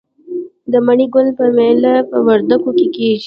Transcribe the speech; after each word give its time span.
د 0.71 0.73
مڼې 0.85 1.05
ګل 1.13 1.27
میله 1.57 1.93
په 2.09 2.17
وردګو 2.25 2.71
کې 2.77 2.87
کیږي. 2.95 3.19